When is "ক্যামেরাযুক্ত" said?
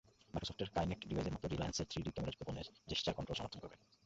2.15-2.43